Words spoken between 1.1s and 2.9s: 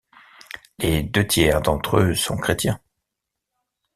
tiers d'entre eux sont chrétiens.